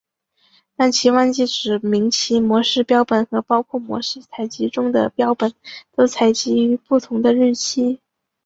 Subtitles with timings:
[0.75, 5.53] 但其忘记指明其模式标本和包括模式采集中的标本
[5.95, 7.99] 都采集于不同的日期。